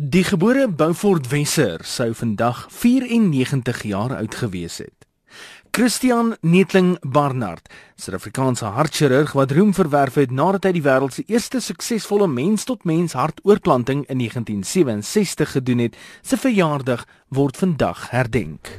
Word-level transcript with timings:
Die 0.00 0.22
gebore 0.22 0.68
Beaufort 0.70 1.24
Wesser 1.26 1.80
sou 1.82 2.12
vandag 2.14 2.68
94 2.70 3.80
jaar 3.82 4.12
oud 4.14 4.34
gewees 4.34 4.76
het. 4.78 5.06
Christian 5.74 6.36
Netling 6.40 6.92
Barnard, 7.02 7.66
Suid-Afrikaanse 7.96 8.70
hartchirurg 8.78 9.32
wat 9.34 9.50
roem 9.50 9.74
verwerf 9.74 10.14
het 10.14 10.30
nadat 10.30 10.70
hy 10.70 10.72
die 10.78 10.84
wêreld 10.86 11.18
se 11.18 11.24
eerste 11.26 11.58
suksesvolle 11.58 12.30
mens-tot-mens 12.30 13.18
hartoortplanting 13.18 14.04
in 14.06 14.22
1967 14.22 15.56
gedoen 15.58 15.82
het, 15.88 15.98
se 16.22 16.38
verjaardag 16.38 17.02
word 17.34 17.58
vandag 17.58 18.10
herdenk. 18.14 18.70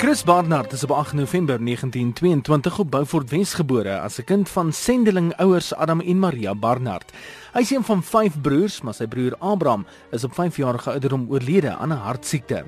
Chris 0.00 0.24
Barnard 0.24 0.72
is 0.72 0.82
op 0.82 0.90
8 0.90 1.12
November 1.12 1.64
1922 1.64 2.78
op 2.78 2.90
Beaufort 2.90 3.30
Wes 3.30 3.52
gebore 3.54 3.98
as 4.00 4.18
'n 4.18 4.24
kind 4.24 4.48
van 4.48 4.72
sendeling 4.72 5.36
ouers 5.36 5.74
Adam 5.74 6.00
en 6.00 6.18
Maria 6.18 6.54
Barnard. 6.54 7.12
Hy 7.52 7.60
is 7.60 7.70
een 7.70 7.84
van 7.84 8.02
5 8.02 8.40
broers, 8.40 8.80
maar 8.80 8.94
sy 8.94 9.06
broer 9.06 9.36
Abraham 9.38 9.86
is 10.10 10.24
op 10.24 10.34
5 10.34 10.56
jarige 10.56 10.90
ouderdom 10.90 11.26
oorlede 11.30 11.76
aan 11.76 11.92
'n 11.92 11.96
hartsiekte. 11.96 12.64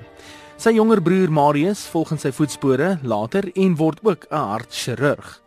Sy 0.57 0.69
jonger 0.69 1.01
broer 1.01 1.31
Marius 1.31 1.87
volg 1.87 2.11
in 2.11 2.19
sy 2.19 2.31
voetspore 2.31 2.99
later 3.01 3.51
en 3.53 3.75
word 3.75 3.99
ook 4.03 4.25
'n 4.29 4.35
hartchirurg. 4.35 5.42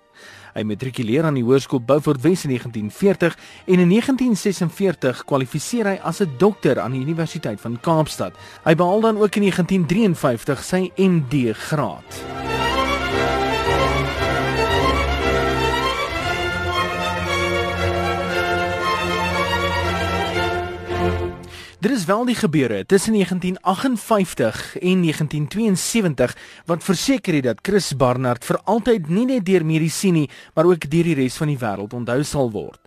Hy 0.57 0.65
matrikuleer 0.65 1.27
aan 1.29 1.37
die 1.37 1.45
Hoërskool 1.45 1.83
Beaufort 1.85 2.23
Wes 2.25 2.47
in 2.47 2.55
1940 2.55 3.37
en 3.67 3.83
in 3.83 3.91
1946 3.93 5.21
kwalifiseer 5.29 5.91
hy 5.91 5.99
as 6.01 6.23
'n 6.23 6.33
dokter 6.39 6.81
aan 6.81 6.97
die 6.97 7.05
Universiteit 7.05 7.61
van 7.61 7.77
Kaapstad. 7.81 8.33
Hy 8.65 8.75
behaal 8.75 9.01
dan 9.01 9.21
ook 9.21 9.37
in 9.37 9.43
1953 9.43 10.65
sy 10.65 10.91
MD 10.97 11.53
graad. 11.53 12.46
Dit 21.79 21.91
is 21.91 22.05
wel 22.05 22.25
die 22.25 22.35
gebeure 22.35 22.87
tussen 22.87 23.13
1958 23.13 24.79
en 24.79 25.01
1972 25.03 26.37
wat 26.65 26.85
verseker 26.85 27.35
het 27.35 27.45
dat 27.45 27.59
Chris 27.63 27.97
Barnard 27.97 28.45
vir 28.45 28.59
altyd 28.65 29.11
nie 29.13 29.27
net 29.29 29.45
deur 29.45 29.65
medisyne 29.65 30.25
maar 30.55 30.65
ook 30.65 30.89
deur 30.89 31.05
die 31.05 31.15
res 31.19 31.37
van 31.37 31.53
die 31.53 31.59
wêreld 31.61 31.93
onthou 31.93 32.23
sal 32.25 32.51
word. 32.51 32.81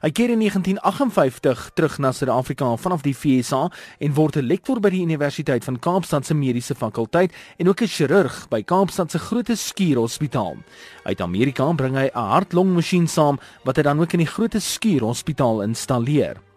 Hy 0.00 0.08
keer 0.16 0.32
in 0.32 0.40
1958 0.40 1.68
terug 1.76 2.00
na 2.00 2.14
Suid-Afrika 2.16 2.72
vanaf 2.80 3.04
die 3.04 3.12
FSA 3.12 3.68
en 4.00 4.14
word 4.16 4.36
'n 4.36 4.48
lektor 4.48 4.80
by 4.80 4.88
die 4.88 5.04
Universiteit 5.04 5.64
van 5.64 5.78
Kaapstad 5.78 6.26
se 6.26 6.34
Mediese 6.34 6.74
Fakulteit 6.74 7.32
en 7.58 7.68
ook 7.68 7.82
'n 7.82 7.86
chirurg 7.86 8.48
by 8.48 8.62
Kaapstad 8.62 9.10
se 9.10 9.18
Groote 9.18 9.54
Skuur 9.54 9.96
Hospitaal. 9.96 10.56
Uit 11.04 11.20
Amerika 11.20 11.72
bring 11.72 11.94
hy 11.94 12.08
'n 12.08 12.18
hart-longmasjien 12.18 13.08
saam 13.08 13.38
wat 13.64 13.76
hy 13.76 13.82
dan 13.82 14.00
ook 14.00 14.12
in 14.12 14.24
die 14.24 14.32
Groote 14.32 14.60
Skuur 14.60 15.00
Hospitaal 15.00 15.62
installeer. 15.62 16.49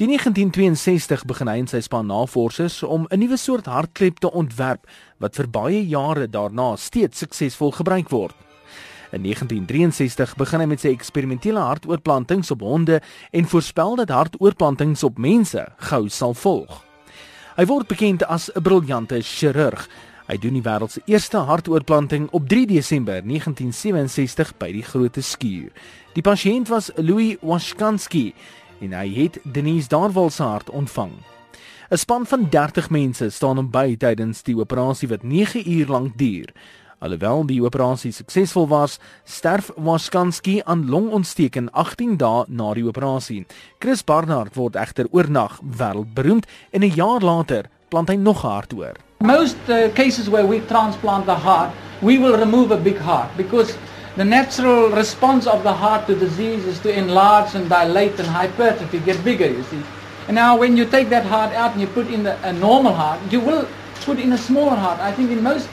Die 0.00 0.06
1962 0.08 1.26
begin 1.28 1.48
hy 1.50 1.58
en 1.60 1.66
sy 1.68 1.82
span 1.84 2.06
navorsers 2.08 2.78
om 2.82 3.02
'n 3.12 3.18
nuwe 3.20 3.36
soort 3.36 3.66
hartklep 3.68 4.18
te 4.18 4.30
ontwerp 4.32 4.86
wat 5.20 5.36
vir 5.36 5.48
baie 5.48 5.82
jare 5.88 6.24
daarna 6.26 6.76
steeds 6.76 7.18
suksesvol 7.18 7.70
gebruik 7.70 8.08
word. 8.08 8.34
In 9.12 9.20
1963 9.22 10.36
begin 10.36 10.60
hy 10.60 10.66
met 10.66 10.80
sy 10.80 10.88
eksperimentele 10.88 11.60
hartoortplantings 11.60 12.50
op 12.50 12.60
honde 12.60 13.02
en 13.30 13.44
voorspel 13.44 13.96
dat 13.96 14.08
hartoortplantings 14.08 15.04
op 15.04 15.18
mense 15.18 15.66
gou 15.76 16.08
sal 16.08 16.34
volg. 16.34 16.84
Hy 17.56 17.66
word 17.66 17.86
bekend 17.86 18.24
as 18.24 18.48
'n 18.54 18.62
briljante 18.62 19.20
chirurg. 19.20 19.86
Hy 20.28 20.38
doen 20.38 20.54
die 20.54 20.62
wêreld 20.62 20.90
se 20.90 21.02
eerste 21.04 21.36
hartoortplanting 21.36 22.28
op 22.30 22.48
3 22.48 22.66
Desember 22.66 23.20
1967 23.22 24.56
by 24.56 24.72
die 24.72 24.82
Grote 24.82 25.20
Skuur. 25.20 25.68
Die 26.14 26.22
pasiënt 26.22 26.68
was 26.68 26.90
Louis 26.96 27.36
Washkansky 27.42 28.32
en 28.80 28.92
hy 28.92 29.08
het 29.14 29.38
Denise 29.44 29.88
Darwal 29.88 30.30
se 30.30 30.42
hart 30.42 30.70
ontvang. 30.70 31.12
'n 31.90 31.96
Span 31.96 32.26
van 32.26 32.46
30 32.50 32.90
mense 32.90 33.30
staan 33.30 33.56
hom 33.56 33.70
by 33.70 33.96
tydens 33.96 34.42
die 34.42 34.56
operasie 34.56 35.08
wat 35.08 35.22
9 35.22 35.70
uur 35.70 35.86
lank 35.86 36.18
duur. 36.18 36.52
Alhoewel 37.00 37.46
die 37.46 37.62
operasie 37.64 38.12
suksesvol 38.12 38.68
was, 38.68 38.98
sterf 39.24 39.70
Waskanski 39.76 40.60
aan 40.64 40.88
longontsteking 40.88 41.70
18 41.72 42.16
dae 42.20 42.44
na 42.48 42.74
die 42.74 42.84
operasie. 42.84 43.46
Chris 43.78 44.04
Barnard 44.04 44.54
word 44.54 44.76
egter 44.76 45.08
oornag 45.10 45.58
wêreldberoemd 45.64 46.46
en 46.70 46.84
'n 46.84 46.94
jaar 46.94 47.20
later 47.20 47.70
plant 47.88 48.08
hy 48.08 48.16
nog 48.16 48.44
'n 48.44 48.48
hart 48.48 48.72
oor. 48.72 48.96
Most 49.18 49.56
uh, 49.68 49.88
cases 49.94 50.28
where 50.28 50.46
we 50.46 50.66
transplant 50.66 51.24
the 51.24 51.34
heart, 51.34 51.70
we 52.00 52.18
will 52.18 52.36
remove 52.36 52.70
a 52.70 52.76
big 52.76 52.98
heart 52.98 53.36
because 53.36 53.74
the 54.16 54.24
natural 54.24 54.90
response 54.90 55.46
of 55.46 55.62
the 55.62 55.72
heart 55.72 56.06
to 56.08 56.16
disease 56.16 56.64
is 56.66 56.80
to 56.80 56.92
enlarge 56.92 57.54
and 57.54 57.68
dilate 57.68 58.18
and 58.18 58.28
hypertrophy, 58.28 58.98
get 59.00 59.22
bigger, 59.24 59.46
you 59.46 59.62
see. 59.64 59.82
And 60.26 60.34
now 60.34 60.58
when 60.58 60.76
you 60.76 60.84
take 60.84 61.08
that 61.10 61.24
heart 61.24 61.52
out 61.54 61.72
and 61.72 61.80
you 61.80 61.86
put 61.86 62.08
in 62.08 62.24
the, 62.24 62.36
a 62.46 62.52
normal 62.52 62.92
heart, 62.92 63.20
you 63.32 63.40
will 63.40 63.68
put 64.02 64.18
in 64.18 64.32
a 64.32 64.38
smaller 64.38 64.76
heart. 64.76 64.98
I 65.00 65.12
think 65.12 65.30
in 65.30 65.42
most 65.42 65.68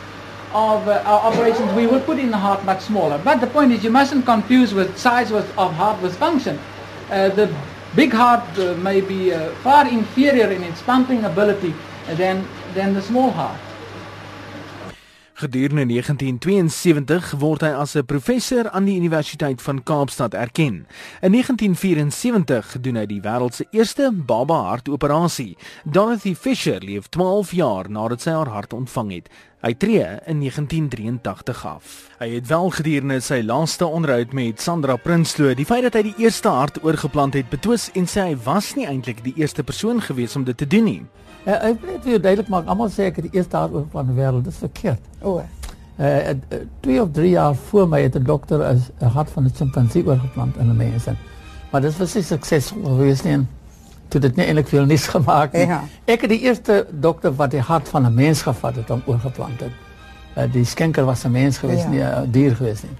of 0.53 0.87
uh, 0.87 1.03
our 1.05 1.31
operations 1.31 1.71
we 1.73 1.87
will 1.87 1.99
put 2.01 2.19
in 2.19 2.31
the 2.31 2.37
heart 2.37 2.63
much 2.63 2.81
smaller. 2.81 3.19
But 3.23 3.41
the 3.41 3.47
point 3.47 3.71
is 3.71 3.83
you 3.83 3.89
mustn't 3.91 4.25
confuse 4.25 4.73
with 4.73 4.97
size 4.97 5.31
with, 5.31 5.49
of 5.57 5.73
heart 5.73 6.01
with 6.01 6.15
function. 6.17 6.59
Uh, 7.09 7.29
the 7.29 7.53
big 7.95 8.13
heart 8.13 8.45
uh, 8.59 8.75
may 8.75 9.01
be 9.01 9.33
uh, 9.33 9.49
far 9.63 9.87
inferior 9.87 10.51
in 10.51 10.63
its 10.63 10.81
pumping 10.81 11.25
ability 11.25 11.73
than, 12.07 12.47
than 12.73 12.93
the 12.93 13.01
small 13.01 13.31
heart. 13.31 13.59
Gedurende 15.37 15.85
1972 15.85 17.35
word 17.37 17.61
hy 17.61 17.69
as 17.69 17.93
'n 17.93 18.05
professor 18.09 18.69
aan 18.73 18.85
die 18.89 18.97
Universiteit 18.97 19.61
van 19.61 19.83
Kaapstad 19.83 20.33
erken. 20.33 20.87
In 21.21 21.31
1974 21.31 22.81
doen 22.81 22.95
hy 22.95 23.05
die 23.05 23.21
wêreld 23.21 23.53
se 23.53 23.67
eerste 23.69 24.09
baba 24.11 24.57
hartoperasie. 24.73 25.57
Dorothy 25.85 26.33
Fisher 26.33 26.81
leef 26.81 27.09
12 27.09 27.51
jaar 27.51 27.89
nadat 27.89 28.21
sy 28.21 28.31
haar 28.31 28.49
hart 28.49 28.73
ontvang 28.73 29.11
het. 29.11 29.29
Hy 29.57 29.73
tree 29.73 30.05
in 30.29 30.39
1983 30.39 31.65
af. 31.65 31.93
Hy 32.19 32.27
het 32.29 32.47
wel 32.47 32.69
gedurende 32.69 33.15
sy 33.25 33.39
laaste 33.41 33.87
onderhoud 33.89 34.35
met 34.37 34.61
Sandra 34.61 34.99
Prinsloo 35.01 35.55
die 35.57 35.65
feit 35.65 35.81
dat 35.87 35.97
hy 35.97 36.03
die 36.11 36.27
eerste 36.27 36.51
hart 36.53 36.77
oorgeplant 36.85 37.33
het 37.33 37.49
betwis 37.49 37.87
en 37.97 38.05
sê 38.05 38.27
hy 38.27 38.35
was 38.45 38.75
nie 38.77 38.85
eintlik 38.85 39.23
die 39.25 39.33
eerste 39.41 39.65
persoon 39.65 40.03
gewees 40.05 40.37
om 40.37 40.45
dit 40.45 40.57
te 40.57 40.67
doen 40.69 40.85
nie. 40.85 41.01
Uh, 41.47 41.57
ek 41.71 41.81
weet 41.87 42.05
jy 42.05 42.19
duidelik 42.21 42.53
maak 42.53 42.69
almal 42.69 42.93
sê 42.93 43.09
ek 43.09 43.17
het 43.17 43.31
die 43.31 43.39
eerste 43.39 43.57
hart 43.57 43.73
oop 43.73 43.89
van 43.97 44.11
die 44.11 44.19
wêreld 44.19 44.45
dis 44.45 44.61
verkeerd. 44.61 45.09
O. 45.25 45.41
Uh, 45.97 46.37
twee 46.85 47.01
of 47.01 47.09
drie 47.17 47.33
jaar 47.33 47.57
voor 47.71 47.89
my 47.89 48.03
het 48.05 48.15
'n 48.15 48.29
dokter 48.29 48.61
'n 48.61 49.09
hart 49.09 49.29
van 49.33 49.49
'n 49.49 49.55
chimpansee 49.57 50.05
oorgeplant 50.05 50.57
in 50.57 50.69
'n 50.69 50.77
mens. 50.77 51.09
Maar 51.71 51.81
dit 51.81 51.97
was 51.97 52.13
nie 52.13 52.23
suksesvol 52.23 52.83
gewees 52.83 53.23
nie. 53.23 53.41
Toe 54.07 54.21
dit 54.21 54.35
nie 54.35 54.45
eintlik 54.45 54.67
veel 54.67 54.85
nuus 54.85 55.07
gemaak 55.15 55.53
nie. 55.53 55.65
Ja. 55.67 55.81
Ek 56.05 56.21
het 56.21 56.29
die 56.29 56.39
eerste 56.39 56.85
dokter 56.91 57.35
wat 57.35 57.51
die 57.51 57.61
hart 57.61 57.89
van 57.89 58.05
'n 58.05 58.13
mens 58.13 58.41
gevat 58.41 58.75
het 58.75 58.89
om 58.89 59.01
oorgeplant 59.05 59.59
het. 59.59 59.71
Uh, 60.37 60.43
die 60.51 60.65
skenker 60.65 61.05
was 61.05 61.25
'n 61.25 61.31
mens 61.31 61.57
gewees 61.57 61.83
ja. 61.83 61.89
nie 61.89 62.03
'n 62.03 62.31
dier 62.31 62.55
gewees 62.55 62.83
nie. 62.83 62.95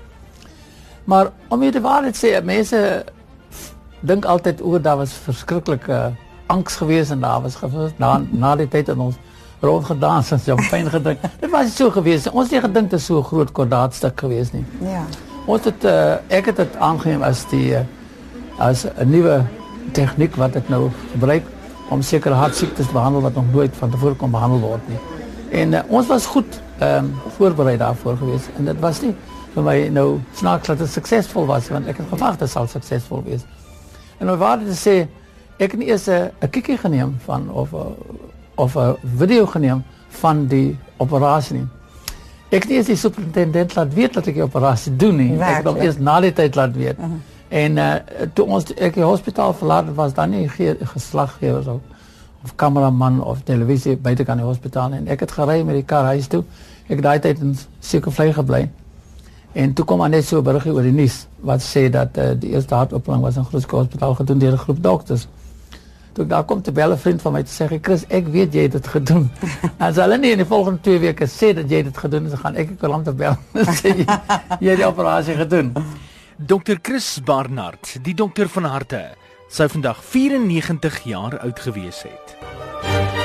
Maar 1.04 1.32
om 1.48 1.64
jy 1.64 1.72
te 1.72 1.82
waarheid 1.82 2.18
sê, 2.18 2.44
mense 2.44 3.06
dink 4.00 4.26
altyd 4.26 4.62
oor 4.62 4.82
daar 4.82 4.98
was 4.98 5.14
verskriklike 5.14 6.12
angs 6.48 6.76
gewees 6.76 7.10
en 7.10 7.20
daar 7.20 7.42
was 7.42 7.56
gevoel 7.56 7.90
na 7.98 8.22
na 8.32 8.56
die 8.56 8.68
tyd 8.68 8.90
in 8.90 9.00
ons 9.00 9.16
rond 9.60 9.86
gedans 9.86 10.32
en 10.36 10.40
so 10.40 10.58
fyn 10.58 10.90
gedink. 10.90 11.20
Dit 11.40 11.52
was 11.52 11.76
so 11.76 11.92
gewees. 11.92 12.28
Ons 12.30 12.52
het 12.52 12.62
gedink 12.62 12.90
dit 12.90 13.00
is 13.00 13.06
so 13.06 13.24
groot 13.24 13.52
kwadaatstuk 13.52 14.20
gewees 14.20 14.52
nie. 14.52 14.66
Ja. 14.82 15.06
Ons 15.46 15.64
het 15.64 15.86
uh, 15.88 16.18
ek 16.28 16.52
het 16.52 16.56
dit 16.56 16.76
aangeneem 16.76 17.24
as 17.24 17.46
die 17.52 17.72
uh, 17.78 17.86
as 18.60 18.86
'n 18.86 19.10
nuwe 19.10 19.46
tegniek 19.92 20.36
wat 20.36 20.56
ek 20.56 20.70
nou 20.70 20.90
gebruik 21.12 21.44
om 21.90 22.02
sekere 22.02 22.36
hartsiektes 22.36 22.88
te 22.88 22.94
behandel 22.94 23.22
wat 23.22 23.36
nog 23.36 23.52
nooit 23.52 23.76
van 23.76 23.92
tevore 23.92 24.16
kon 24.16 24.32
behandel 24.32 24.60
word 24.60 24.88
nie. 24.88 25.00
En 25.62 25.74
uh, 25.74 25.84
ons 25.88 26.08
was 26.08 26.26
goed 26.26 26.62
ehm 26.78 27.06
um, 27.06 27.14
voorberei 27.38 27.78
daarvoor 27.78 28.18
gewees 28.18 28.50
en 28.58 28.66
dit 28.66 28.80
was 28.80 29.02
nie 29.02 29.14
vir 29.54 29.64
my 29.64 29.78
nou 29.90 30.20
snaaks 30.38 30.68
dat 30.68 30.78
dit 30.78 30.90
suksesvol 30.90 31.48
was 31.50 31.70
want 31.74 31.88
ek 31.90 31.98
het 31.98 32.12
gewag 32.12 32.36
dit 32.38 32.50
sal 32.50 32.68
suksesvol 32.68 33.24
wees. 33.26 33.48
En 34.20 34.30
nou 34.30 34.38
wou 34.38 34.52
dit 34.62 34.78
sê 34.78 34.98
ek 35.58 35.72
het 35.72 35.82
eers 35.82 36.08
'n 36.10 36.50
kikkie 36.50 36.78
geneem 36.78 37.16
van 37.26 37.50
of 37.50 37.74
of 38.56 38.76
'n 38.76 38.96
video 39.18 39.46
geneem 39.46 39.84
van 40.10 40.46
die 40.48 40.78
operasie 40.98 41.56
nie. 41.56 41.68
Ek 42.50 42.64
het 42.64 42.72
eers 42.72 42.86
die 42.86 42.96
superintendent 42.96 43.76
laat 43.76 43.94
weet 43.94 44.14
dat 44.14 44.28
ek 44.28 44.34
die 44.34 44.44
operasie 44.44 44.96
doen 44.96 45.16
nie. 45.16 45.38
Werkelijk? 45.38 45.50
Ek 45.50 45.56
het 45.56 45.74
hom 45.74 45.82
eers 45.82 45.98
na 45.98 46.20
die 46.20 46.34
tyd 46.34 46.56
laat 46.56 46.76
weet. 46.76 46.98
Uh 46.98 47.04
-huh. 47.04 47.37
En 47.50 47.78
uh 47.78 47.94
toe 48.34 48.46
ons 48.46 48.74
ek 48.76 48.94
die 48.94 49.04
hospitaal 49.04 49.54
verlaat 49.54 49.94
was 49.96 50.14
dan 50.14 50.30
nie 50.30 50.50
geslaggewers 50.94 51.68
of 51.68 51.82
of 52.44 52.56
kameraman 52.56 53.24
of 53.24 53.42
televisie 53.44 53.98
buite 53.98 54.24
kan 54.24 54.38
die 54.38 54.46
hospitaal 54.46 54.94
en 54.94 55.08
ek 55.08 55.20
het 55.26 55.32
gery 55.32 55.64
met 55.64 55.76
die 55.76 55.86
kar 55.86 56.06
huis 56.14 56.28
toe. 56.28 56.44
Ek 56.88 57.02
daai 57.02 57.20
tyd 57.20 57.42
in 57.44 57.56
sekervlei 57.80 58.32
gebly. 58.34 58.68
En 59.58 59.74
toe 59.74 59.86
kom 59.86 60.04
net 60.10 60.26
so 60.26 60.42
berig 60.42 60.68
oor 60.70 60.86
die 60.86 60.94
nuus 60.94 61.26
wat 61.40 61.64
sê 61.66 61.88
dat 61.90 62.18
uh, 62.18 62.32
die 62.38 62.54
eerste 62.54 62.76
hartopname 62.76 63.26
was 63.26 63.40
in 63.40 63.46
Grootskool 63.46 63.86
Hospitaal 63.86 64.16
gedoen 64.16 64.40
deur 64.40 64.54
'n 64.54 64.58
groep 64.58 64.84
dokters. 64.84 65.28
Toe 66.14 66.26
daar 66.28 66.44
kom 66.44 66.62
te 66.62 66.72
bel 66.72 66.92
'n 66.92 66.98
vriend 66.98 67.22
van 67.22 67.34
my 67.34 67.44
te 67.44 67.52
sê, 67.52 67.80
"Chris, 67.82 68.06
ek 68.08 68.28
weet 68.28 68.54
jy 68.54 68.62
het 68.62 68.72
dit 68.72 68.88
gedoen." 68.88 69.32
en 69.80 69.88
as 69.88 69.96
hulle 69.96 70.18
nie 70.18 70.32
in 70.32 70.38
die 70.38 70.46
volgende 70.46 70.80
2 70.82 71.00
weke 71.00 71.26
sê 71.26 71.54
dat 71.54 71.70
jy 71.70 71.84
dit 71.84 71.98
gedoen 71.98 72.24
het, 72.24 72.40
gaan 72.40 72.56
ek 72.56 72.70
'n 72.70 72.78
kolant 72.78 73.16
bel 73.18 73.36
en 73.54 73.66
sê 73.82 73.98
jy, 73.98 74.06
jy 74.60 74.70
het 74.70 74.78
die 74.78 74.88
operasie 74.88 75.36
gedoen. 75.36 75.74
Dr 76.40 76.78
Chris 76.82 77.18
Barnard, 77.26 77.98
die 78.06 78.14
dokter 78.14 78.46
van 78.54 78.64
harte, 78.70 79.00
sou 79.50 79.66
vandag 79.74 80.04
94 80.06 81.00
jaar 81.10 81.40
oud 81.40 81.60
gewees 81.66 82.04
het. 82.06 83.17